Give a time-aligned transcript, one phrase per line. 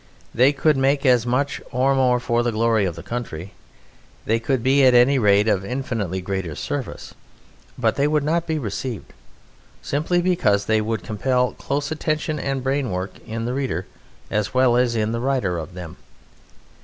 [0.33, 3.53] They could make as much or more for the glory of the country;
[4.25, 7.13] they could be at any rate of infinitely greater service,
[7.77, 9.13] but they would not be received,
[9.83, 13.85] simply because they would compel close attention and brain work in the reader
[14.31, 15.97] as well as in the writer of them.